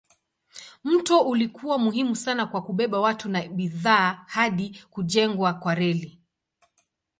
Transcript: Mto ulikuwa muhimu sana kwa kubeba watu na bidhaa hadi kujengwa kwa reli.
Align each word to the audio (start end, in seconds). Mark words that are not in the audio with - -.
Mto 0.83 1.19
ulikuwa 1.21 1.77
muhimu 1.77 2.15
sana 2.15 2.45
kwa 2.45 2.61
kubeba 2.63 2.99
watu 2.99 3.29
na 3.29 3.47
bidhaa 3.47 4.23
hadi 4.27 4.83
kujengwa 4.89 5.53
kwa 5.53 5.75
reli. 5.75 6.21